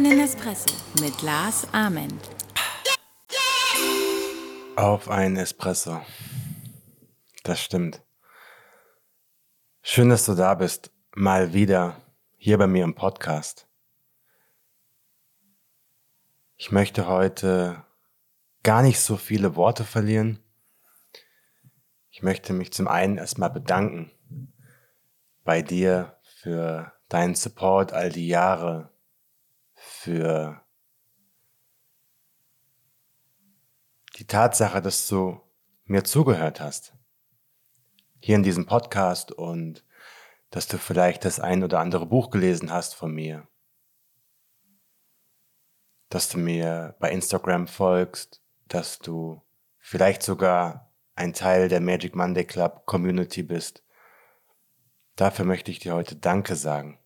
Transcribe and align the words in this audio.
einen 0.00 0.18
Espresso 0.20 0.74
mit 0.98 1.20
Lars 1.20 1.66
Ament. 1.72 2.30
Auf 4.74 5.10
einen 5.10 5.36
Espresso. 5.36 6.00
Das 7.42 7.60
stimmt. 7.60 8.00
Schön, 9.82 10.08
dass 10.08 10.24
du 10.24 10.34
da 10.34 10.54
bist. 10.54 10.90
Mal 11.14 11.52
wieder 11.52 12.00
hier 12.38 12.56
bei 12.56 12.66
mir 12.66 12.82
im 12.84 12.94
Podcast. 12.94 13.66
Ich 16.56 16.72
möchte 16.72 17.06
heute 17.06 17.84
gar 18.62 18.80
nicht 18.80 19.00
so 19.00 19.18
viele 19.18 19.54
Worte 19.54 19.84
verlieren. 19.84 20.38
Ich 22.10 22.22
möchte 22.22 22.54
mich 22.54 22.72
zum 22.72 22.88
einen 22.88 23.18
erstmal 23.18 23.50
bedanken 23.50 24.10
bei 25.44 25.60
dir 25.60 26.16
für 26.22 26.90
deinen 27.10 27.34
Support 27.34 27.92
all 27.92 28.08
die 28.08 28.28
Jahre, 28.28 28.89
für 29.80 30.62
die 34.18 34.26
Tatsache, 34.26 34.82
dass 34.82 35.08
du 35.08 35.40
mir 35.84 36.04
zugehört 36.04 36.60
hast. 36.60 36.92
Hier 38.18 38.36
in 38.36 38.42
diesem 38.42 38.66
Podcast 38.66 39.32
und 39.32 39.86
dass 40.50 40.68
du 40.68 40.76
vielleicht 40.76 41.24
das 41.24 41.40
ein 41.40 41.64
oder 41.64 41.80
andere 41.80 42.04
Buch 42.04 42.30
gelesen 42.30 42.70
hast 42.70 42.94
von 42.94 43.12
mir. 43.12 43.48
Dass 46.10 46.28
du 46.28 46.36
mir 46.36 46.96
bei 47.00 47.10
Instagram 47.10 47.66
folgst, 47.66 48.42
dass 48.68 48.98
du 48.98 49.40
vielleicht 49.78 50.22
sogar 50.22 50.92
ein 51.14 51.32
Teil 51.32 51.68
der 51.68 51.80
Magic 51.80 52.14
Monday 52.14 52.44
Club 52.44 52.84
Community 52.84 53.42
bist. 53.42 53.82
Dafür 55.16 55.46
möchte 55.46 55.70
ich 55.70 55.78
dir 55.78 55.94
heute 55.94 56.16
Danke 56.16 56.54
sagen. 56.54 56.99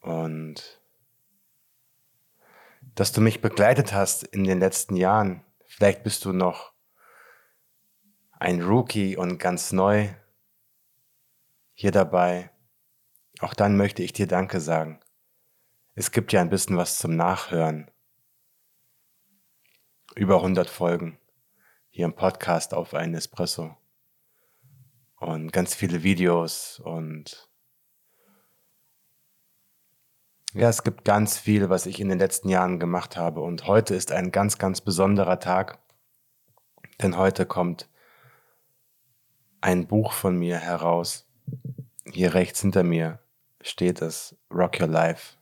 Und 0.00 0.80
dass 2.94 3.12
du 3.12 3.20
mich 3.20 3.40
begleitet 3.40 3.92
hast 3.92 4.24
in 4.24 4.44
den 4.44 4.60
letzten 4.60 4.96
Jahren. 4.96 5.44
Vielleicht 5.66 6.02
bist 6.02 6.24
du 6.24 6.32
noch 6.32 6.72
ein 8.32 8.62
Rookie 8.62 9.16
und 9.16 9.38
ganz 9.38 9.72
neu 9.72 10.08
hier 11.74 11.92
dabei. 11.92 12.50
Auch 13.40 13.54
dann 13.54 13.76
möchte 13.76 14.02
ich 14.02 14.12
dir 14.12 14.26
Danke 14.26 14.60
sagen. 14.60 15.00
Es 15.94 16.10
gibt 16.10 16.32
ja 16.32 16.40
ein 16.40 16.50
bisschen 16.50 16.76
was 16.76 16.98
zum 16.98 17.16
Nachhören. 17.16 17.90
Über 20.14 20.36
100 20.36 20.68
Folgen 20.68 21.18
hier 21.90 22.06
im 22.06 22.14
Podcast 22.14 22.74
auf 22.74 22.94
einen 22.94 23.14
Espresso. 23.14 23.76
Und 25.16 25.52
ganz 25.52 25.74
viele 25.74 26.02
Videos 26.02 26.80
und 26.80 27.49
ja, 30.54 30.68
es 30.68 30.82
gibt 30.82 31.04
ganz 31.04 31.38
viel, 31.38 31.68
was 31.70 31.86
ich 31.86 32.00
in 32.00 32.08
den 32.08 32.18
letzten 32.18 32.48
Jahren 32.48 32.80
gemacht 32.80 33.16
habe. 33.16 33.40
Und 33.40 33.66
heute 33.66 33.94
ist 33.94 34.12
ein 34.12 34.32
ganz, 34.32 34.58
ganz 34.58 34.80
besonderer 34.80 35.38
Tag. 35.38 35.78
Denn 37.00 37.16
heute 37.16 37.46
kommt 37.46 37.88
ein 39.60 39.86
Buch 39.86 40.12
von 40.12 40.36
mir 40.36 40.58
heraus. 40.58 41.26
Hier 42.04 42.34
rechts 42.34 42.60
hinter 42.60 42.82
mir 42.82 43.20
steht 43.60 44.02
es 44.02 44.36
Rock 44.52 44.80
Your 44.80 44.88
Life. 44.88 45.36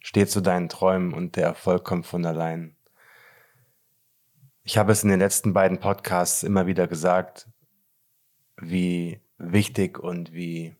Steht 0.00 0.30
zu 0.30 0.40
deinen 0.40 0.68
Träumen 0.68 1.12
und 1.12 1.36
der 1.36 1.44
Erfolg 1.44 1.84
kommt 1.84 2.06
von 2.06 2.24
allein. 2.24 2.76
Ich 4.64 4.76
habe 4.76 4.92
es 4.92 5.02
in 5.02 5.10
den 5.10 5.20
letzten 5.20 5.52
beiden 5.52 5.78
Podcasts 5.78 6.42
immer 6.42 6.66
wieder 6.66 6.88
gesagt, 6.88 7.48
wie 8.56 9.20
wichtig 9.38 9.98
und 9.98 10.32
wie 10.32 10.76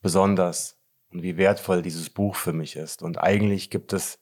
besonders 0.00 0.73
und 1.14 1.22
wie 1.22 1.36
wertvoll 1.36 1.80
dieses 1.80 2.10
Buch 2.10 2.34
für 2.34 2.52
mich 2.52 2.74
ist. 2.74 3.02
Und 3.02 3.18
eigentlich 3.18 3.70
gibt 3.70 3.92
es 3.92 4.18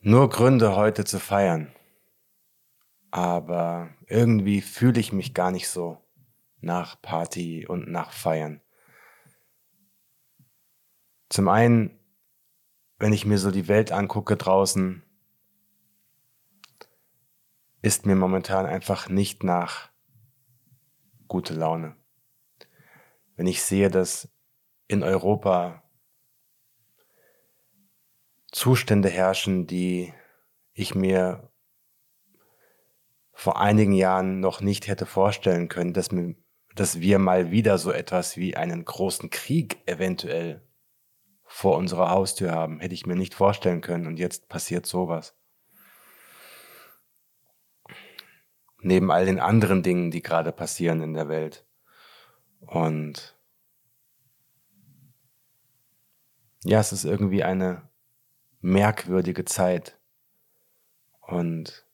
nur 0.00 0.28
Gründe, 0.28 0.76
heute 0.76 1.04
zu 1.04 1.18
feiern. 1.18 1.74
Aber 3.10 3.90
irgendwie 4.06 4.60
fühle 4.60 5.00
ich 5.00 5.12
mich 5.12 5.32
gar 5.32 5.50
nicht 5.50 5.68
so 5.68 5.98
nach 6.60 7.00
Party 7.00 7.66
und 7.66 7.90
nach 7.90 8.12
Feiern. 8.12 8.60
Zum 11.30 11.48
einen, 11.48 11.98
wenn 12.98 13.14
ich 13.14 13.24
mir 13.24 13.38
so 13.38 13.50
die 13.50 13.68
Welt 13.68 13.92
angucke 13.92 14.36
draußen, 14.36 15.02
ist 17.80 18.04
mir 18.04 18.14
momentan 18.14 18.66
einfach 18.66 19.08
nicht 19.08 19.42
nach 19.42 19.90
gute 21.28 21.54
Laune. 21.54 21.96
Wenn 23.36 23.46
ich 23.46 23.62
sehe, 23.62 23.90
dass 23.90 24.31
in 24.88 25.02
Europa 25.02 25.82
Zustände 28.50 29.08
herrschen, 29.08 29.66
die 29.66 30.12
ich 30.74 30.94
mir 30.94 31.50
vor 33.32 33.58
einigen 33.60 33.92
Jahren 33.92 34.40
noch 34.40 34.60
nicht 34.60 34.86
hätte 34.86 35.06
vorstellen 35.06 35.68
können, 35.68 35.94
dass, 35.94 36.12
mir, 36.12 36.36
dass 36.74 37.00
wir 37.00 37.18
mal 37.18 37.50
wieder 37.50 37.78
so 37.78 37.90
etwas 37.90 38.36
wie 38.36 38.56
einen 38.56 38.84
großen 38.84 39.30
Krieg 39.30 39.78
eventuell 39.86 40.62
vor 41.44 41.76
unserer 41.76 42.10
Haustür 42.10 42.52
haben. 42.52 42.80
Hätte 42.80 42.94
ich 42.94 43.06
mir 43.06 43.16
nicht 43.16 43.34
vorstellen 43.34 43.80
können 43.80 44.06
und 44.06 44.18
jetzt 44.18 44.48
passiert 44.48 44.86
sowas. 44.86 45.34
Neben 48.80 49.10
all 49.10 49.26
den 49.26 49.40
anderen 49.40 49.82
Dingen, 49.82 50.10
die 50.10 50.22
gerade 50.22 50.52
passieren 50.52 51.02
in 51.02 51.14
der 51.14 51.28
Welt. 51.28 51.64
Und 52.60 53.36
ja, 56.64 56.80
es 56.80 56.92
ist 56.92 57.04
irgendwie 57.04 57.42
eine 57.42 57.88
merkwürdige 58.60 59.44
Zeit. 59.44 59.98
Und 61.20 61.86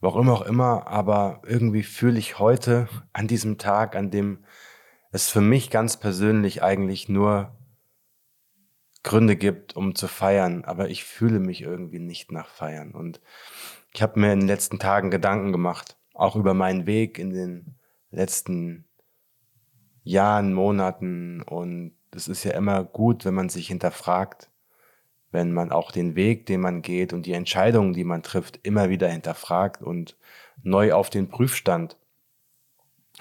warum 0.00 0.28
auch 0.30 0.42
immer, 0.42 0.86
aber 0.86 1.42
irgendwie 1.44 1.82
fühle 1.82 2.18
ich 2.18 2.38
heute 2.38 2.88
an 3.12 3.28
diesem 3.28 3.58
Tag, 3.58 3.96
an 3.96 4.10
dem 4.10 4.44
es 5.10 5.28
für 5.28 5.40
mich 5.40 5.70
ganz 5.70 5.96
persönlich 5.96 6.62
eigentlich 6.62 7.08
nur 7.08 7.56
Gründe 9.02 9.36
gibt, 9.36 9.76
um 9.76 9.94
zu 9.94 10.08
feiern, 10.08 10.64
aber 10.64 10.90
ich 10.90 11.04
fühle 11.04 11.38
mich 11.40 11.62
irgendwie 11.62 12.00
nicht 12.00 12.32
nach 12.32 12.48
Feiern. 12.48 12.92
Und 12.92 13.20
ich 13.94 14.02
habe 14.02 14.20
mir 14.20 14.32
in 14.32 14.40
den 14.40 14.48
letzten 14.48 14.78
Tagen 14.78 15.10
Gedanken 15.10 15.52
gemacht, 15.52 15.96
auch 16.14 16.36
über 16.36 16.52
meinen 16.52 16.86
Weg 16.86 17.18
in 17.18 17.30
den 17.30 17.76
letzten 18.10 18.86
Jahren, 20.02 20.52
Monaten 20.52 21.42
und 21.42 21.97
es 22.14 22.28
ist 22.28 22.44
ja 22.44 22.52
immer 22.52 22.84
gut, 22.84 23.24
wenn 23.24 23.34
man 23.34 23.48
sich 23.48 23.68
hinterfragt, 23.68 24.50
wenn 25.30 25.52
man 25.52 25.72
auch 25.72 25.92
den 25.92 26.14
Weg, 26.14 26.46
den 26.46 26.60
man 26.60 26.82
geht 26.82 27.12
und 27.12 27.26
die 27.26 27.32
Entscheidungen, 27.32 27.92
die 27.92 28.04
man 28.04 28.22
trifft, 28.22 28.60
immer 28.62 28.88
wieder 28.88 29.08
hinterfragt 29.08 29.82
und 29.82 30.16
neu 30.62 30.92
auf 30.92 31.10
den 31.10 31.28
Prüfstand 31.28 31.96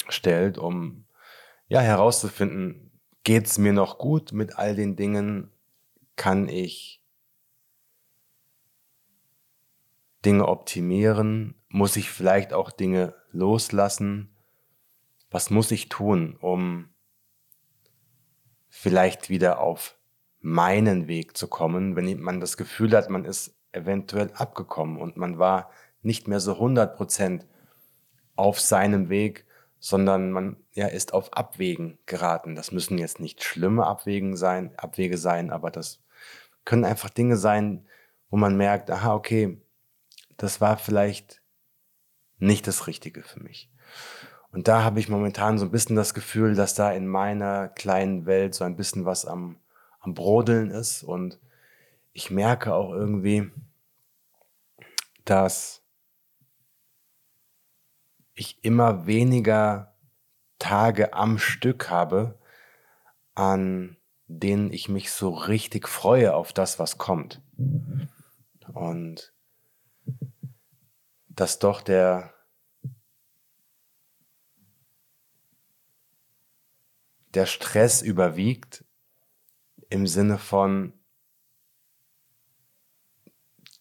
stellt, 0.08 0.58
um 0.58 1.06
ja 1.68 1.82
herauszufinden, 1.82 2.92
geht 3.24 3.48
es 3.48 3.58
mir 3.58 3.74
noch 3.74 3.98
gut 3.98 4.32
mit 4.32 4.58
all 4.58 4.76
den 4.76 4.96
Dingen, 4.96 5.52
kann 6.16 6.48
ich 6.48 7.02
Dinge 10.24 10.48
optimieren, 10.48 11.56
muss 11.70 11.96
ich 11.98 12.10
vielleicht 12.10 12.54
auch 12.54 12.72
Dinge 12.72 13.16
loslassen, 13.32 14.34
was 15.30 15.50
muss 15.50 15.72
ich 15.72 15.90
tun, 15.90 16.38
um 16.40 16.90
vielleicht 18.70 19.30
wieder 19.30 19.60
auf 19.60 19.98
meinen 20.40 21.08
Weg 21.08 21.38
zu 21.38 21.48
kommen, 21.48 21.96
wenn 21.96 22.20
man 22.20 22.40
das 22.40 22.58
Gefühl 22.58 22.96
hat, 22.96 23.10
man 23.10 23.26
ist 23.26 23.56
eventuell 23.72 24.32
abgekommen 24.34 24.98
und 24.98 25.18
man 25.18 25.40
war 25.40 25.70
nicht 26.02 26.28
mehr 26.28 26.40
so 26.40 26.54
100 26.54 26.96
Prozent 26.96 27.46
auf 28.36 28.60
seinem 28.60 29.10
Weg, 29.10 29.46
sondern 29.80 30.32
man 30.32 30.58
ja, 30.74 30.88
ist 30.88 31.14
auf 31.14 31.34
Abwägen 31.34 31.98
geraten. 32.06 32.56
Das 32.56 32.72
müssen 32.72 32.98
jetzt 32.98 33.20
nicht 33.20 33.44
schlimme 33.44 33.86
Abwägen 33.86 34.36
sein, 34.36 34.78
Abwege 34.78 35.18
sein, 35.18 35.52
aber 35.52 35.72
das 35.72 36.02
können 36.66 36.86
einfach 36.86 37.10
Dinge 37.10 37.38
sein, 37.38 37.88
wo 38.30 38.38
man 38.38 38.58
merkt, 38.58 38.92
aha, 38.92 39.14
okay, 39.14 39.62
das 40.38 40.62
war 40.62 40.78
vielleicht 40.78 41.42
nicht 42.38 42.68
das 42.68 42.88
Richtige 42.88 43.24
für 43.24 43.42
mich. 43.42 43.72
Und 44.52 44.68
da 44.68 44.84
habe 44.84 45.00
ich 45.00 45.10
momentan 45.10 45.58
so 45.58 45.66
ein 45.66 45.72
bisschen 45.72 45.96
das 45.96 46.14
Gefühl, 46.14 46.56
dass 46.56 46.74
da 46.74 46.92
in 46.92 47.08
meiner 47.08 47.68
kleinen 47.68 48.26
Welt 48.26 48.56
so 48.56 48.64
ein 48.64 48.76
bisschen 48.76 49.06
was 49.06 49.26
am, 49.26 49.58
am 50.00 50.14
Brodeln 50.14 50.72
ist. 50.72 51.04
Und 51.04 51.40
ich 52.14 52.32
merke 52.32 52.74
auch 52.74 52.92
irgendwie, 52.92 53.52
dass 55.26 55.84
ich 58.34 58.64
immer 58.64 59.06
weniger 59.06 59.96
Tage 60.60 61.14
am 61.14 61.38
Stück 61.38 61.90
habe, 61.90 62.40
an 63.36 63.98
denen 64.28 64.72
ich 64.72 64.90
mich 64.90 65.12
so 65.12 65.30
richtig 65.30 65.88
freue 65.88 66.34
auf 66.34 66.54
das, 66.54 66.80
was 66.80 66.98
kommt. 66.98 67.42
Und 68.74 69.34
dass 71.30 71.60
doch 71.60 71.82
der 71.82 72.34
der 77.34 77.46
Stress 77.46 78.02
überwiegt 78.02 78.86
im 79.90 80.08
Sinne 80.08 80.38
von 80.38 80.94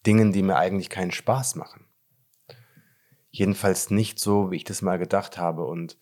Dingen, 0.06 0.32
die 0.32 0.43
mir 0.43 0.56
eigentlich 0.56 0.88
keinen 0.88 1.10
Spaß 1.10 1.56
machen. 1.56 1.87
Jedenfalls 3.31 3.90
nicht 3.90 4.19
so, 4.19 4.50
wie 4.50 4.56
ich 4.56 4.64
das 4.64 4.82
mal 4.82 4.98
gedacht 4.98 5.37
habe. 5.37 5.66
Und 5.66 5.98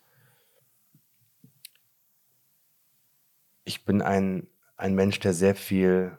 ich 3.65 3.85
bin 3.85 4.03
ein, 4.03 4.47
ein 4.77 4.95
Mensch, 4.95 5.19
der 5.21 5.33
sehr 5.33 5.57
viel 5.57 6.19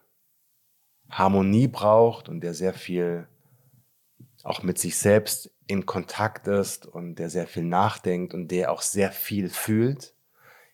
Harmonie 1.10 1.68
braucht 1.68 2.28
und 2.28 2.42
der 2.42 2.54
sehr 2.54 2.74
viel 2.74 3.28
auch 4.44 4.64
mit 4.64 4.78
sich 4.78 4.98
selbst 4.98 5.52
in 5.68 5.86
Kontakt 5.86 6.48
ist 6.48 6.86
und 6.86 7.16
der 7.16 7.30
sehr 7.30 7.48
viel 7.48 7.64
nachdenkt 7.64 8.34
und 8.34 8.50
der 8.50 8.72
auch 8.72 8.82
sehr 8.82 9.12
viel 9.12 9.50
fühlt. 9.50 10.15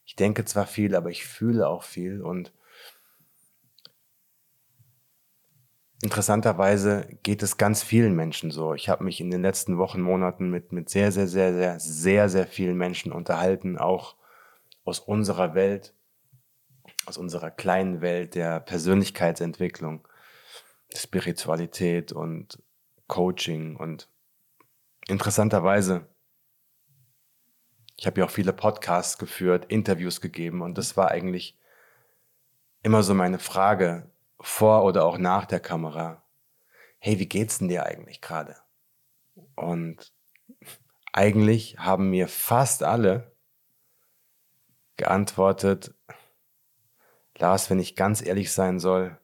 Ich 0.06 0.15
denke 0.15 0.45
zwar 0.45 0.68
viel, 0.68 0.95
aber 0.95 1.09
ich 1.09 1.25
fühle 1.25 1.68
auch 1.68 1.83
viel 1.83 2.21
und 2.21 2.53
interessanterweise 6.01 7.07
geht 7.24 7.44
es 7.44 7.57
ganz 7.57 7.83
vielen 7.83 8.15
Menschen 8.15 8.51
so. 8.51 8.74
Ich 8.74 8.89
habe 8.89 9.03
mich 9.03 9.21
in 9.21 9.30
den 9.30 9.42
letzten 9.42 9.77
Wochen, 9.77 10.01
Monaten 10.01 10.50
mit, 10.50 10.71
mit 10.71 10.89
sehr, 10.89 11.12
sehr, 11.12 11.27
sehr, 11.27 11.53
sehr, 11.53 11.80
sehr, 11.80 12.30
sehr 12.30 12.48
vielen 12.48 12.77
Menschen 12.77 13.12
unterhalten, 13.12 13.77
auch 13.77 14.15
aus 14.83 15.00
unserer 15.00 15.53
Welt, 15.53 15.94
aus 17.06 17.18
unserer 17.18 17.51
kleinen 17.51 18.01
Welt 18.01 18.36
der 18.36 18.59
Persönlichkeitsentwicklung, 18.59 20.07
Spiritualität 20.94 22.12
und 22.12 22.62
Coaching 23.07 23.75
und 23.75 24.09
interessanterweise, 25.07 26.07
ich 28.01 28.07
habe 28.07 28.19
ja 28.19 28.25
auch 28.25 28.31
viele 28.31 28.51
Podcasts 28.51 29.19
geführt, 29.19 29.65
Interviews 29.65 30.21
gegeben 30.21 30.63
und 30.63 30.75
das 30.80 30.98
war 30.98 31.12
eigentlich 31.12 31.56
immer 32.81 33.03
so 33.03 33.13
meine 33.13 33.38
Frage 33.38 34.09
vor 34.39 34.86
oder 34.86 35.06
auch 35.06 35.19
nach 35.19 35.45
der 35.45 35.59
Kamera. 35.59 36.25
Hey, 36.98 37.19
wie 37.19 37.27
geht's 37.27 37.59
denn 37.59 37.68
dir 37.68 37.86
eigentlich 37.86 38.19
gerade? 38.19 38.56
Und 39.53 40.15
eigentlich 41.13 41.77
haben 41.77 42.09
mir 42.09 42.27
fast 42.27 42.81
alle 42.81 43.36
geantwortet, 44.98 45.94
Lars, 47.38 47.69
wenn 47.69 47.77
ich 47.77 47.95
ganz 47.95 48.25
ehrlich 48.25 48.51
sein 48.51 48.80
soll, 48.80 49.15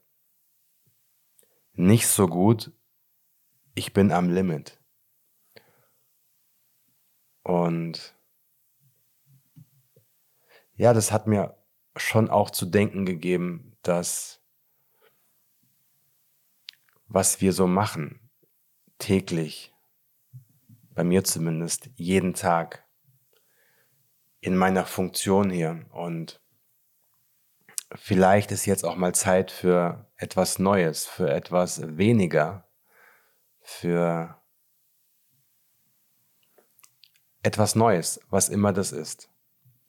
nicht 1.74 2.08
so 2.08 2.28
gut, 2.28 2.72
ich 3.74 3.92
bin 3.92 4.12
am 4.12 4.30
Limit. 4.30 4.80
Und 7.42 8.17
ja, 10.78 10.94
das 10.94 11.12
hat 11.12 11.28
mir 11.28 11.58
schon 11.96 12.30
auch 12.30 12.50
zu 12.50 12.66
denken 12.66 13.06
gegeben, 13.06 13.76
dass 13.82 14.42
was 17.08 17.42
wir 17.42 17.54
so 17.54 17.68
machen, 17.68 18.30
täglich, 19.00 19.74
bei 20.92 21.04
mir 21.04 21.24
zumindest, 21.24 21.90
jeden 21.96 22.34
Tag, 22.34 22.86
in 24.40 24.56
meiner 24.56 24.86
Funktion 24.86 25.50
hier. 25.50 25.86
Und 25.92 26.42
vielleicht 27.96 28.52
ist 28.52 28.66
jetzt 28.66 28.86
auch 28.86 28.96
mal 28.96 29.16
Zeit 29.16 29.52
für 29.52 30.12
etwas 30.16 30.60
Neues, 30.60 31.06
für 31.06 31.32
etwas 31.32 31.98
weniger, 31.98 32.68
für 33.62 34.42
etwas 37.42 37.76
Neues, 37.76 38.20
was 38.30 38.50
immer 38.50 38.74
das 38.74 38.92
ist. 38.92 39.30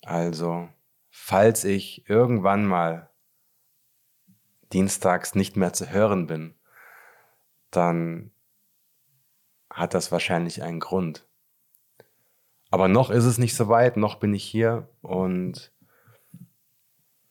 Also, 0.02 0.69
falls 1.20 1.65
ich 1.65 2.09
irgendwann 2.09 2.65
mal 2.65 3.11
dienstags 4.73 5.35
nicht 5.35 5.56
mehr 5.56 5.73
zu 5.75 5.91
hören 5.91 6.26
bin, 6.26 6.55
dann 7.70 8.31
hat 9.69 9.93
das 9.93 10.11
wahrscheinlich 10.11 10.62
einen 10.62 10.81
Grund. 10.81 11.26
Aber 12.70 12.88
noch 12.88 13.11
ist 13.11 13.25
es 13.25 13.37
nicht 13.37 13.56
so 13.56 13.69
weit, 13.69 13.97
noch 13.99 14.15
bin 14.15 14.32
ich 14.32 14.44
hier 14.44 14.88
und 15.03 15.73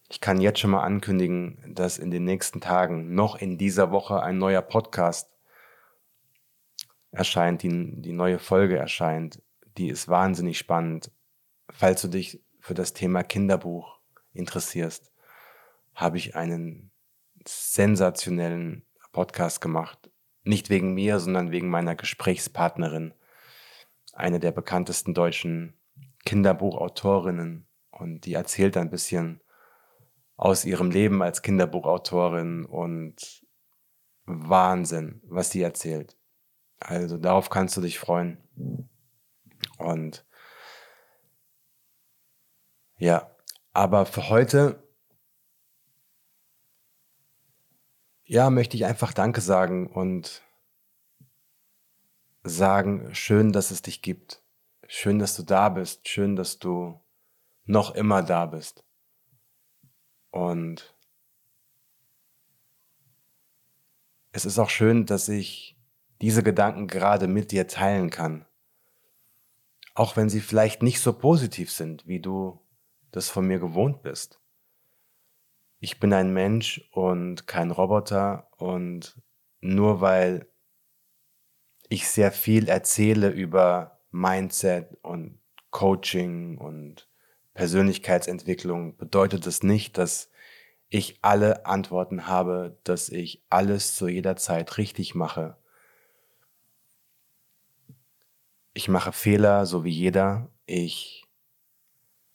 ich 0.10 0.22
kann 0.22 0.42
jetzt 0.42 0.60
schon 0.60 0.72
mal 0.72 0.84
ankündigen, 0.84 1.74
dass 1.74 1.98
in 1.98 2.12
den 2.12 2.24
nächsten 2.24 2.62
Tagen, 2.62 3.16
noch 3.16 3.36
in 3.36 3.58
dieser 3.58 3.92
Woche, 3.92 4.22
ein 4.22 4.38
neuer 4.38 4.62
Podcast 4.62 5.32
erscheint, 7.12 7.64
die, 7.64 8.02
die 8.02 8.14
neue 8.14 8.38
Folge 8.38 8.78
erscheint. 8.78 9.42
Die 9.78 9.90
ist 9.90 10.08
wahnsinnig 10.08 10.60
spannend. 10.60 11.12
Falls 11.70 12.02
du 12.02 12.10
dich 12.10 12.42
für 12.68 12.74
das 12.74 12.94
Thema 12.94 13.24
Kinderbuch 13.24 14.00
interessierst, 14.34 15.14
habe 15.96 16.18
ich 16.18 16.36
einen 16.36 16.92
sensationellen 17.46 18.86
Podcast 19.12 19.62
gemacht 19.62 20.12
nicht 20.48 20.70
wegen 20.70 20.94
mir, 20.94 21.20
sondern 21.20 21.52
wegen 21.52 21.70
meiner 21.70 21.96
Gesprächspartnerin, 21.96 23.14
eine 24.14 24.40
der 24.40 24.52
bekanntesten 24.52 25.14
deutschen 25.14 25.74
Kinderbuchautorinnen. 26.26 27.68
Und 27.92 28.22
die 28.22 28.34
erzählt 28.34 28.78
ein 28.78 28.90
bisschen 28.90 29.42
aus 30.36 30.66
ihrem 30.66 30.92
Leben 30.92 31.22
als 31.22 31.42
Kinderbuchautorin 31.42 32.66
und 32.66 33.46
Wahnsinn, 34.26 35.22
was 35.24 35.52
sie 35.52 35.62
erzählt. 35.62 36.18
Also 36.80 37.18
darauf 37.18 37.50
kannst 37.50 37.76
du 37.78 37.82
dich 37.82 38.00
freuen. 38.00 38.38
Und 39.78 40.27
ja, 42.98 43.30
aber 43.74 44.06
für 44.06 44.30
heute 44.30 44.84
ja, 48.28 48.50
möchte 48.50 48.76
ich 48.76 48.86
einfach 48.86 49.14
Danke 49.14 49.40
sagen 49.40 49.88
und 49.88 50.44
sagen, 52.44 53.14
schön, 53.16 53.54
dass 53.54 53.72
es 53.72 53.82
dich 53.82 54.02
gibt. 54.02 54.42
Schön, 54.88 55.18
dass 55.20 55.36
du 55.36 55.44
da 55.44 55.70
bist. 55.70 56.08
Schön, 56.08 56.36
dass 56.36 56.60
du 56.60 57.00
noch 57.66 57.96
immer 57.96 58.24
da 58.24 58.46
bist. 58.46 58.84
Und 60.32 60.94
es 64.32 64.46
ist 64.46 64.60
auch 64.60 64.70
schön, 64.70 65.06
dass 65.06 65.30
ich 65.30 65.78
diese 66.22 66.44
Gedanken 66.44 66.88
gerade 66.88 67.28
mit 67.28 67.52
dir 67.52 67.68
teilen 67.68 68.10
kann. 68.10 68.46
Auch 69.96 70.16
wenn 70.16 70.30
sie 70.30 70.42
vielleicht 70.42 70.84
nicht 70.84 71.00
so 71.00 71.14
positiv 71.14 71.72
sind, 71.72 72.08
wie 72.08 72.20
du 72.20 72.60
das 73.12 73.30
von 73.30 73.46
mir 73.46 73.60
gewohnt 73.60 74.02
bist 74.02 74.40
ich 75.80 76.00
bin 76.00 76.14
ein 76.14 76.34
Mensch 76.34 76.88
und 76.92 77.48
kein 77.48 77.72
Roboter 77.72 78.50
und 78.58 79.22
nur 79.62 80.02
weil 80.02 80.48
ich 81.90 82.08
sehr 82.08 82.32
viel 82.32 82.68
erzähle 82.68 83.30
über 83.30 84.00
Mindset 84.12 84.98
und 85.04 85.40
Coaching 85.70 86.58
und 86.58 87.08
Persönlichkeitsentwicklung, 87.54 88.98
bedeutet 88.98 89.46
das 89.46 89.64
nicht, 89.64 89.98
dass 89.98 90.30
ich 90.90 91.20
alle 91.22 91.66
Antworten 91.66 92.28
habe, 92.28 92.78
dass 92.84 93.10
ich 93.10 93.44
alles 93.50 93.96
zu 93.96 94.08
jeder 94.08 94.36
Zeit 94.36 94.78
richtig 94.78 95.16
mache. 95.16 95.58
Ich 98.74 98.88
mache 98.88 99.12
Fehler, 99.12 99.66
so 99.66 99.84
wie 99.84 99.92
jeder. 99.92 100.50
Ich 100.66 101.27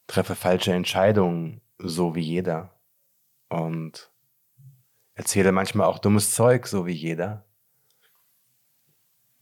treffe 0.07 0.35
falsche 0.35 0.73
Entscheidungen, 0.73 1.61
so 1.79 2.15
wie 2.15 2.21
jeder 2.21 2.79
und 3.53 4.11
erzähle 5.15 5.53
manchmal 5.53 5.87
auch 5.87 5.99
dummes 5.99 6.35
Zeug, 6.35 6.67
so 6.67 6.87
wie 6.87 6.93
jeder. 6.93 7.45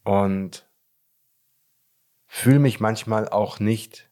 Und 0.03 0.67
fühle 2.27 2.59
mich 2.59 2.79
manchmal 2.79 3.29
auch 3.29 3.59
nicht 3.59 4.09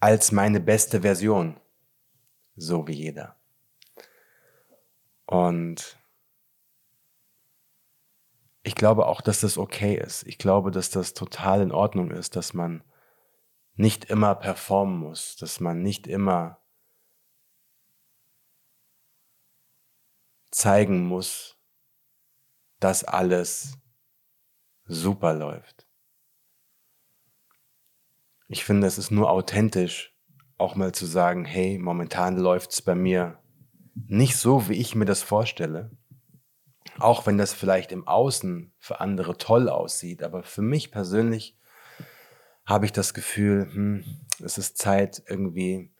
als 0.00 0.32
meine 0.32 0.60
beste 0.60 1.02
Version, 1.02 1.60
so 2.56 2.86
wie 2.88 2.92
jeder. 2.94 3.36
Und 5.26 5.98
ich 8.64 8.74
glaube 8.74 9.06
auch, 9.06 9.20
dass 9.20 9.40
das 9.40 9.58
okay 9.58 9.94
ist. 9.94 10.26
Ich 10.26 10.38
glaube, 10.38 10.70
dass 10.70 10.90
das 10.90 11.12
total 11.12 11.60
in 11.60 11.70
Ordnung 11.70 12.10
ist, 12.10 12.34
dass 12.34 12.54
man 12.54 12.82
nicht 13.74 14.06
immer 14.06 14.34
performen 14.34 14.98
muss, 14.98 15.36
dass 15.36 15.60
man 15.60 15.82
nicht 15.82 16.06
immer 16.06 16.62
zeigen 20.50 21.06
muss, 21.06 21.58
dass 22.80 23.04
alles 23.04 23.76
super 24.86 25.34
läuft. 25.34 25.86
Ich 28.48 28.64
finde, 28.64 28.86
es 28.86 28.96
ist 28.96 29.10
nur 29.10 29.30
authentisch, 29.30 30.16
auch 30.56 30.74
mal 30.74 30.92
zu 30.92 31.04
sagen, 31.04 31.44
hey, 31.44 31.78
momentan 31.78 32.38
läuft 32.38 32.70
es 32.70 32.80
bei 32.80 32.94
mir 32.94 33.42
nicht 33.94 34.36
so, 34.36 34.68
wie 34.68 34.74
ich 34.74 34.94
mir 34.94 35.04
das 35.04 35.22
vorstelle, 35.22 35.90
Auch 36.98 37.26
wenn 37.26 37.38
das 37.38 37.52
vielleicht 37.52 37.92
im 37.92 38.06
Außen 38.06 38.72
für 38.78 39.00
andere 39.00 39.36
toll 39.36 39.68
aussieht, 39.68 40.22
aber 40.22 40.42
für 40.42 40.62
mich 40.62 40.90
persönlich 40.90 41.58
habe 42.64 42.86
ich 42.86 42.92
das 42.92 43.14
Gefühl, 43.14 43.68
hm, 43.72 44.26
es 44.42 44.58
ist 44.58 44.78
Zeit, 44.78 45.22
irgendwie 45.26 45.92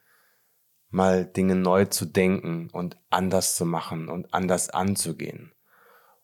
mal 0.88 1.26
Dinge 1.26 1.56
neu 1.56 1.86
zu 1.86 2.06
denken 2.06 2.70
und 2.70 2.96
anders 3.10 3.56
zu 3.56 3.66
machen 3.66 4.08
und 4.08 4.32
anders 4.32 4.70
anzugehen. 4.70 5.52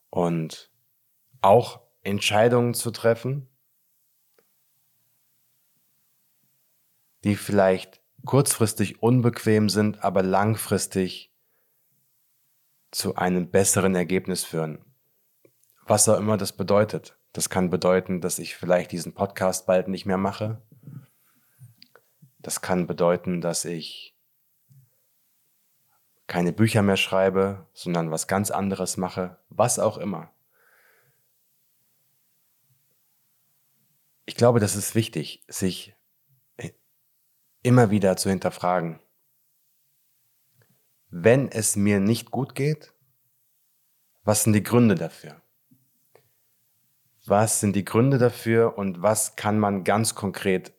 Und 0.08 0.70
auch 1.42 1.80
Entscheidungen 2.02 2.74
zu 2.74 2.90
treffen, 2.90 3.48
die 7.24 7.36
vielleicht 7.36 8.00
kurzfristig 8.24 9.02
unbequem 9.02 9.68
sind, 9.68 10.04
aber 10.04 10.22
langfristig 10.22 11.29
zu 12.90 13.16
einem 13.16 13.50
besseren 13.50 13.94
Ergebnis 13.94 14.44
führen. 14.44 14.84
Was 15.86 16.08
auch 16.08 16.18
immer 16.18 16.36
das 16.36 16.52
bedeutet. 16.52 17.16
Das 17.32 17.48
kann 17.48 17.70
bedeuten, 17.70 18.20
dass 18.20 18.38
ich 18.38 18.56
vielleicht 18.56 18.92
diesen 18.92 19.14
Podcast 19.14 19.66
bald 19.66 19.88
nicht 19.88 20.06
mehr 20.06 20.16
mache. 20.16 20.60
Das 22.38 22.60
kann 22.60 22.86
bedeuten, 22.86 23.40
dass 23.40 23.64
ich 23.64 24.16
keine 26.26 26.52
Bücher 26.52 26.82
mehr 26.82 26.96
schreibe, 26.96 27.66
sondern 27.72 28.10
was 28.10 28.28
ganz 28.28 28.50
anderes 28.50 28.96
mache, 28.96 29.36
was 29.48 29.78
auch 29.78 29.98
immer. 29.98 30.30
Ich 34.26 34.36
glaube, 34.36 34.60
das 34.60 34.76
ist 34.76 34.94
wichtig, 34.94 35.44
sich 35.48 35.96
immer 37.62 37.90
wieder 37.90 38.16
zu 38.16 38.30
hinterfragen. 38.30 39.00
Wenn 41.10 41.48
es 41.48 41.76
mir 41.76 42.00
nicht 42.00 42.30
gut 42.30 42.54
geht, 42.54 42.94
was 44.22 44.44
sind 44.44 44.52
die 44.52 44.62
Gründe 44.62 44.94
dafür? 44.94 45.42
Was 47.26 47.60
sind 47.60 47.74
die 47.74 47.84
Gründe 47.84 48.18
dafür 48.18 48.78
und 48.78 49.02
was 49.02 49.36
kann 49.36 49.58
man 49.58 49.84
ganz 49.84 50.14
konkret 50.14 50.72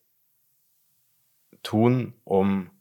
tun, 1.64 2.14
um 2.24 2.72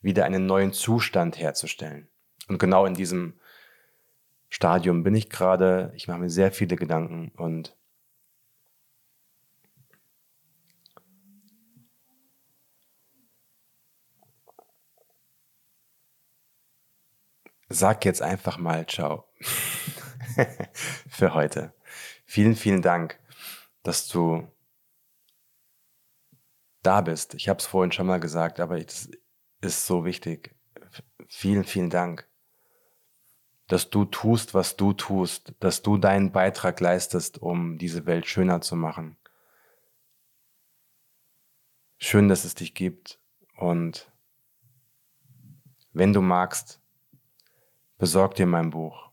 wieder 0.00 0.24
einen 0.24 0.46
neuen 0.46 0.72
Zustand 0.72 1.38
herzustellen? 1.38 2.08
Und 2.48 2.58
genau 2.58 2.84
in 2.86 2.94
diesem 2.94 3.40
Stadium 4.50 5.02
bin 5.02 5.14
ich 5.14 5.30
gerade. 5.30 5.92
Ich 5.96 6.08
mache 6.08 6.18
mir 6.18 6.30
sehr 6.30 6.52
viele 6.52 6.76
Gedanken 6.76 7.32
und 7.36 7.74
sag 17.72 18.04
jetzt 18.04 18.22
einfach 18.22 18.58
mal 18.58 18.86
Ciao 18.86 19.24
für 21.08 21.34
heute. 21.34 21.72
Vielen, 22.24 22.56
vielen 22.56 22.82
Dank, 22.82 23.18
dass 23.82 24.08
du 24.08 24.48
da 26.82 27.00
bist. 27.00 27.34
Ich 27.34 27.48
habe 27.48 27.58
es 27.58 27.66
vorhin 27.66 27.92
schon 27.92 28.06
mal 28.06 28.20
gesagt, 28.20 28.60
aber 28.60 28.78
es 28.78 29.10
ist 29.60 29.86
so 29.86 30.04
wichtig. 30.04 30.54
Vielen, 31.28 31.64
vielen 31.64 31.90
Dank, 31.90 32.28
dass 33.68 33.88
du 33.88 34.04
tust, 34.04 34.54
was 34.54 34.76
du 34.76 34.92
tust, 34.92 35.54
dass 35.60 35.82
du 35.82 35.96
deinen 35.96 36.32
Beitrag 36.32 36.80
leistest, 36.80 37.40
um 37.40 37.78
diese 37.78 38.04
Welt 38.06 38.26
schöner 38.26 38.60
zu 38.60 38.76
machen. 38.76 39.16
Schön, 41.98 42.28
dass 42.28 42.44
es 42.44 42.54
dich 42.54 42.74
gibt 42.74 43.20
und 43.56 44.10
wenn 45.92 46.12
du 46.12 46.20
magst, 46.20 46.81
besorg 48.02 48.34
dir 48.34 48.46
mein 48.46 48.70
Buch. 48.70 49.12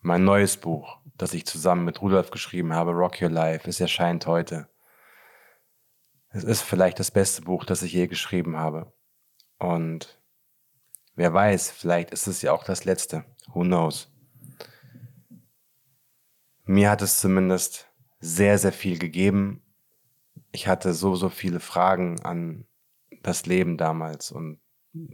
Mein 0.00 0.24
neues 0.24 0.56
Buch, 0.56 0.96
das 1.18 1.34
ich 1.34 1.44
zusammen 1.44 1.84
mit 1.84 2.00
Rudolf 2.00 2.30
geschrieben 2.30 2.72
habe, 2.72 2.92
Rock 2.92 3.20
Your 3.20 3.28
Life. 3.28 3.68
Es 3.68 3.80
erscheint 3.80 4.26
heute. 4.26 4.66
Es 6.30 6.42
ist 6.42 6.62
vielleicht 6.62 6.98
das 7.00 7.10
beste 7.10 7.42
Buch, 7.42 7.66
das 7.66 7.82
ich 7.82 7.92
je 7.92 8.06
geschrieben 8.06 8.56
habe. 8.56 8.90
Und 9.58 10.18
wer 11.16 11.34
weiß, 11.34 11.70
vielleicht 11.70 12.10
ist 12.10 12.26
es 12.26 12.40
ja 12.40 12.52
auch 12.52 12.64
das 12.64 12.86
letzte. 12.86 13.26
Who 13.48 13.60
knows? 13.60 14.10
Mir 16.64 16.88
hat 16.88 17.02
es 17.02 17.20
zumindest 17.20 17.90
sehr, 18.20 18.56
sehr 18.56 18.72
viel 18.72 18.98
gegeben. 18.98 19.62
Ich 20.50 20.66
hatte 20.66 20.94
so, 20.94 21.14
so 21.14 21.28
viele 21.28 21.60
Fragen 21.60 22.20
an 22.22 22.64
das 23.22 23.44
Leben 23.44 23.76
damals 23.76 24.32
und 24.32 24.60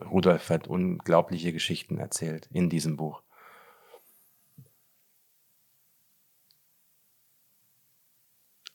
Rudolf 0.04 0.50
hat 0.50 0.68
unglaubliche 0.68 1.52
Geschichten 1.52 1.98
erzählt 1.98 2.48
in 2.52 2.70
diesem 2.70 2.96
Buch. 2.96 3.22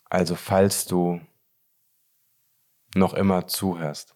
Also 0.06 0.36
falls 0.36 0.86
du 0.86 1.22
noch 2.96 3.14
immer 3.14 3.48
zuhörst 3.48 4.16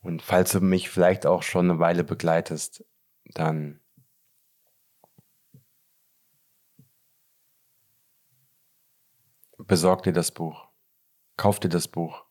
und 0.00 0.22
falls 0.22 0.52
du 0.52 0.60
mich 0.60 0.90
vielleicht 0.90 1.24
auch 1.24 1.42
schon 1.42 1.70
eine 1.70 1.78
Weile 1.78 2.02
begleitest, 2.02 2.84
dann 3.24 3.80
besorg 9.58 10.02
dir 10.02 10.12
das 10.12 10.32
Buch, 10.32 10.68
kauf 11.36 11.60
dir 11.60 11.68
das 11.68 11.86
Buch 11.86 12.23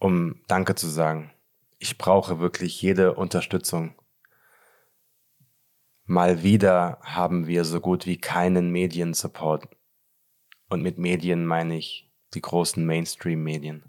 um 0.00 0.42
Danke 0.48 0.74
zu 0.74 0.88
sagen. 0.88 1.30
Ich 1.78 1.96
brauche 1.98 2.40
wirklich 2.40 2.82
jede 2.82 3.14
Unterstützung. 3.14 3.94
Mal 6.04 6.42
wieder 6.42 6.98
haben 7.02 7.46
wir 7.46 7.64
so 7.64 7.80
gut 7.80 8.06
wie 8.06 8.18
keinen 8.18 8.72
Mediensupport. 8.72 9.68
Und 10.68 10.82
mit 10.82 10.98
Medien 10.98 11.46
meine 11.46 11.76
ich 11.76 12.10
die 12.34 12.40
großen 12.40 12.84
Mainstream-Medien. 12.84 13.84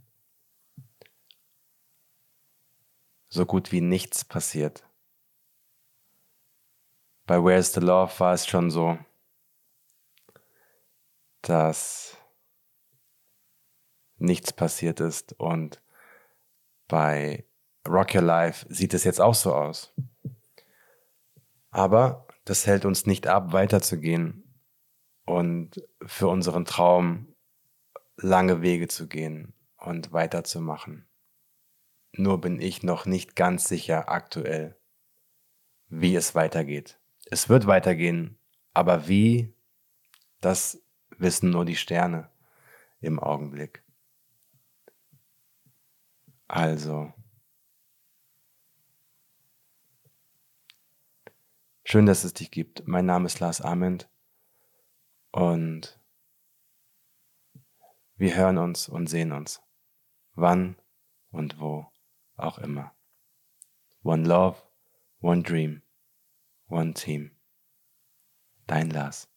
So 3.30 3.46
gut 3.46 3.72
wie 3.72 3.82
nichts 3.82 4.26
passiert. 4.26 4.88
Bei 7.26 7.42
Where's 7.42 7.74
the 7.74 7.80
Love 7.80 8.20
war 8.20 8.34
es 8.34 8.46
schon 8.46 8.70
so, 8.70 9.00
dass 11.42 12.18
nichts 14.18 14.52
passiert 14.52 15.00
ist 15.00 15.34
und 15.40 15.82
bei 16.92 17.46
Rock 17.88 18.16
Your 18.16 18.22
Life 18.22 18.66
sieht 18.68 18.94
es 18.94 19.06
jetzt 19.06 19.22
auch 19.22 19.34
so 19.34 19.56
aus. 19.56 19.94
Aber 21.70 22.28
das 22.44 22.68
hält 22.68 22.84
uns 22.84 23.06
nicht 23.06 23.28
ab, 23.28 23.54
weiterzugehen 23.54 24.62
und 25.26 25.82
für 26.06 26.28
unseren 26.28 26.66
Traum 26.66 27.34
lange 28.18 28.62
Wege 28.62 28.90
zu 28.90 29.08
gehen 29.08 29.54
und 29.78 30.12
weiterzumachen. 30.12 31.08
Nur 32.12 32.42
bin 32.42 32.60
ich 32.60 32.84
noch 32.84 33.06
nicht 33.06 33.38
ganz 33.38 33.70
sicher 33.70 34.10
aktuell, 34.10 34.78
wie 35.88 36.14
es 36.14 36.36
weitergeht. 36.36 37.00
Es 37.28 37.48
wird 37.48 37.68
weitergehen, 37.68 38.38
aber 38.74 39.08
wie, 39.08 39.56
das 40.42 40.84
wissen 41.18 41.52
nur 41.52 41.64
die 41.64 41.78
Sterne 41.78 42.30
im 43.00 43.18
Augenblick. 43.18 43.82
Also. 46.52 47.14
Schön, 51.86 52.06
dass 52.06 52.26
es 52.26 52.34
dich 52.34 52.52
gibt. 52.52 52.86
Mein 52.86 53.06
Name 53.06 53.28
ist 53.28 53.40
Lars 53.40 53.62
Ament 53.62 54.10
und 55.32 55.98
wir 58.18 58.36
hören 58.36 58.58
uns 58.58 58.90
und 58.90 59.08
sehen 59.08 59.32
uns. 59.32 59.62
Wann 60.34 60.76
und 61.30 61.58
wo 61.62 61.90
auch 62.36 62.58
immer. 62.58 62.94
One 64.04 64.28
Love, 64.28 64.62
One 65.22 65.44
Dream, 65.44 65.84
One 66.68 66.94
Team. 66.94 67.32
Dein 68.68 68.90
Lars. 68.90 69.31